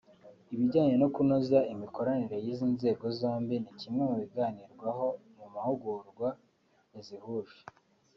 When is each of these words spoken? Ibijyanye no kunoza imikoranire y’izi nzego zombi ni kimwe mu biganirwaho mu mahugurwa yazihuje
Ibijyanye 0.53 0.95
no 1.01 1.07
kunoza 1.15 1.59
imikoranire 1.73 2.37
y’izi 2.45 2.67
nzego 2.75 3.05
zombi 3.19 3.55
ni 3.59 3.71
kimwe 3.79 4.03
mu 4.09 4.15
biganirwaho 4.23 5.05
mu 5.37 5.45
mahugurwa 5.53 6.29
yazihuje 6.93 7.57